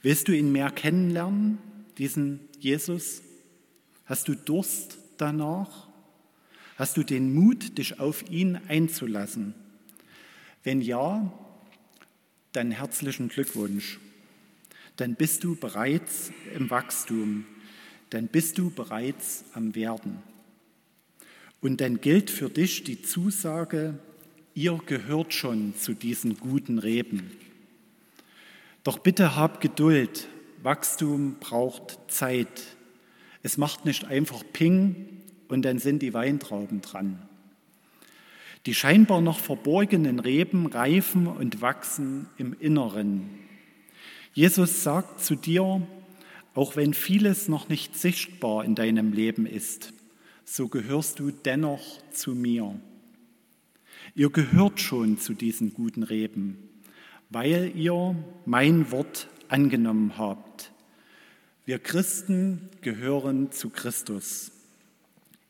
Willst 0.00 0.28
du 0.28 0.32
ihn 0.32 0.52
mehr 0.52 0.70
kennenlernen, 0.70 1.58
diesen 1.98 2.40
Jesus? 2.60 3.20
Hast 4.06 4.28
du 4.28 4.34
Durst 4.34 4.98
danach? 5.18 5.83
Hast 6.76 6.96
du 6.96 7.04
den 7.04 7.32
Mut, 7.32 7.78
dich 7.78 8.00
auf 8.00 8.28
ihn 8.30 8.58
einzulassen? 8.68 9.54
Wenn 10.64 10.80
ja, 10.80 11.32
dann 12.52 12.72
herzlichen 12.72 13.28
Glückwunsch. 13.28 14.00
Dann 14.96 15.14
bist 15.14 15.44
du 15.44 15.54
bereits 15.54 16.32
im 16.56 16.70
Wachstum. 16.70 17.44
Dann 18.10 18.26
bist 18.26 18.58
du 18.58 18.70
bereits 18.70 19.44
am 19.54 19.74
Werden. 19.74 20.18
Und 21.60 21.80
dann 21.80 22.00
gilt 22.00 22.30
für 22.30 22.50
dich 22.50 22.82
die 22.82 23.02
Zusage, 23.02 23.98
ihr 24.54 24.80
gehört 24.84 25.32
schon 25.32 25.74
zu 25.76 25.94
diesen 25.94 26.38
guten 26.38 26.78
Reben. 26.78 27.30
Doch 28.82 28.98
bitte 28.98 29.36
hab 29.36 29.60
Geduld. 29.60 30.28
Wachstum 30.62 31.36
braucht 31.40 31.98
Zeit. 32.08 32.76
Es 33.42 33.58
macht 33.58 33.84
nicht 33.84 34.04
einfach 34.06 34.42
Ping 34.52 35.22
und 35.54 35.62
dann 35.62 35.78
sind 35.78 36.02
die 36.02 36.12
Weintrauben 36.12 36.80
dran. 36.80 37.22
Die 38.66 38.74
scheinbar 38.74 39.20
noch 39.20 39.38
verborgenen 39.38 40.18
Reben 40.18 40.66
reifen 40.66 41.28
und 41.28 41.60
wachsen 41.60 42.26
im 42.38 42.56
Inneren. 42.58 43.30
Jesus 44.32 44.82
sagt 44.82 45.20
zu 45.20 45.36
dir, 45.36 45.86
auch 46.54 46.74
wenn 46.74 46.92
vieles 46.92 47.46
noch 47.46 47.68
nicht 47.68 47.96
sichtbar 47.96 48.64
in 48.64 48.74
deinem 48.74 49.12
Leben 49.12 49.46
ist, 49.46 49.92
so 50.44 50.66
gehörst 50.66 51.20
du 51.20 51.30
dennoch 51.30 52.02
zu 52.10 52.34
mir. 52.34 52.74
Ihr 54.16 54.30
gehört 54.30 54.80
schon 54.80 55.18
zu 55.18 55.34
diesen 55.34 55.72
guten 55.72 56.02
Reben, 56.02 56.58
weil 57.30 57.70
ihr 57.76 58.16
mein 58.44 58.90
Wort 58.90 59.28
angenommen 59.46 60.18
habt. 60.18 60.72
Wir 61.64 61.78
Christen 61.78 62.70
gehören 62.80 63.52
zu 63.52 63.70
Christus. 63.70 64.50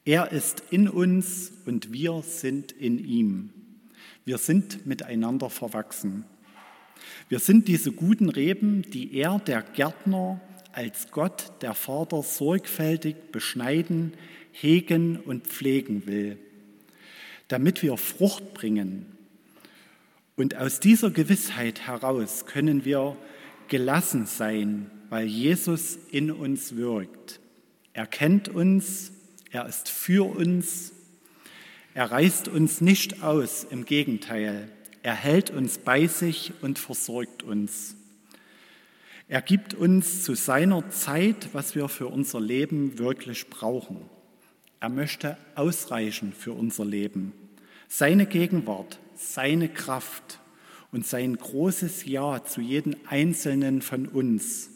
Er 0.04 0.32
ist 0.32 0.62
in 0.70 0.88
uns 0.88 1.50
und 1.64 1.92
wir 1.92 2.22
sind 2.22 2.72
in 2.72 2.98
ihm. 2.98 3.50
Wir 4.26 4.38
sind 4.38 4.86
miteinander 4.86 5.48
verwachsen. 5.48 6.24
Wir 7.28 7.38
sind 7.38 7.68
diese 7.68 7.90
guten 7.90 8.28
Reben, 8.28 8.82
die 8.82 9.14
er, 9.14 9.38
der 9.38 9.62
Gärtner, 9.62 10.40
als 10.72 11.10
Gott, 11.10 11.52
der 11.62 11.74
Vater, 11.74 12.22
sorgfältig 12.22 13.16
beschneiden, 13.32 14.12
hegen 14.52 15.18
und 15.18 15.46
pflegen 15.46 16.06
will, 16.06 16.38
damit 17.48 17.82
wir 17.82 17.96
Frucht 17.96 18.54
bringen. 18.54 19.06
Und 20.36 20.56
aus 20.56 20.80
dieser 20.80 21.10
Gewissheit 21.10 21.86
heraus 21.86 22.44
können 22.44 22.84
wir 22.84 23.16
gelassen 23.68 24.26
sein, 24.26 24.90
weil 25.08 25.26
Jesus 25.26 25.98
in 26.10 26.30
uns 26.30 26.76
wirkt. 26.76 27.40
Er 27.92 28.06
kennt 28.06 28.48
uns, 28.48 29.12
er 29.54 29.66
ist 29.66 29.88
für 29.88 30.24
uns. 30.24 30.92
Er 31.94 32.10
reißt 32.10 32.48
uns 32.48 32.80
nicht 32.80 33.22
aus, 33.22 33.64
im 33.70 33.84
Gegenteil. 33.84 34.68
Er 35.02 35.14
hält 35.14 35.50
uns 35.50 35.78
bei 35.78 36.06
sich 36.06 36.52
und 36.60 36.78
versorgt 36.78 37.42
uns. 37.42 37.94
Er 39.28 39.42
gibt 39.42 39.74
uns 39.74 40.22
zu 40.24 40.34
seiner 40.34 40.90
Zeit, 40.90 41.50
was 41.52 41.74
wir 41.74 41.88
für 41.88 42.08
unser 42.08 42.40
Leben 42.40 42.98
wirklich 42.98 43.48
brauchen. 43.48 44.02
Er 44.80 44.88
möchte 44.88 45.36
ausreichen 45.54 46.32
für 46.32 46.52
unser 46.52 46.84
Leben. 46.84 47.32
Seine 47.88 48.26
Gegenwart, 48.26 48.98
seine 49.14 49.68
Kraft 49.68 50.40
und 50.90 51.06
sein 51.06 51.36
großes 51.36 52.04
Ja 52.06 52.44
zu 52.44 52.60
jedem 52.60 52.96
Einzelnen 53.06 53.82
von 53.82 54.08
uns 54.08 54.70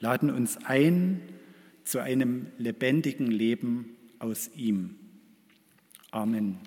laden 0.00 0.30
uns 0.30 0.58
ein, 0.64 1.20
zu 1.88 2.02
einem 2.02 2.48
lebendigen 2.58 3.28
Leben 3.28 3.96
aus 4.18 4.50
ihm. 4.54 4.96
Amen. 6.10 6.58